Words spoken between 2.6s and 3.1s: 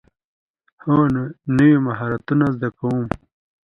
کوم